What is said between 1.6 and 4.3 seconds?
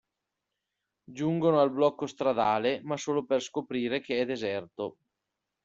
al blocco stradale, ma solo per scoprire che è